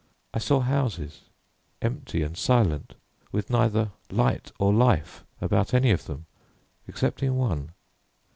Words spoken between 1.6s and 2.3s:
empty